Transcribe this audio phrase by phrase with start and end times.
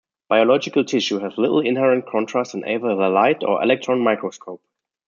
[0.29, 4.63] Biological tissue has little inherent contrast in either the light or electron microscope.